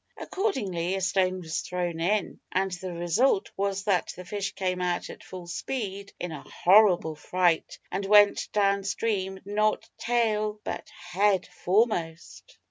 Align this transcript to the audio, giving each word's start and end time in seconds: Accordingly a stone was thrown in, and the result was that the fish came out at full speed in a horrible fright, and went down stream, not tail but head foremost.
Accordingly 0.17 0.95
a 0.95 1.01
stone 1.01 1.41
was 1.41 1.59
thrown 1.59 1.99
in, 1.99 2.39
and 2.51 2.71
the 2.71 2.91
result 2.91 3.51
was 3.55 3.83
that 3.83 4.13
the 4.15 4.25
fish 4.25 4.53
came 4.55 4.81
out 4.81 5.11
at 5.11 5.23
full 5.23 5.45
speed 5.45 6.11
in 6.19 6.31
a 6.31 6.41
horrible 6.41 7.13
fright, 7.15 7.77
and 7.91 8.03
went 8.05 8.49
down 8.51 8.83
stream, 8.83 9.39
not 9.45 9.87
tail 9.99 10.59
but 10.63 10.89
head 10.89 11.45
foremost. 11.45 12.57